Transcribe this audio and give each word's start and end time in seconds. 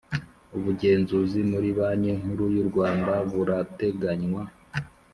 ubugenzuzi 0.57 1.39
muri 1.51 1.69
banki 1.77 2.11
nkuru 2.19 2.43
y'u 2.55 2.65
rwanda 2.69 3.13
burateganywa 3.31 4.43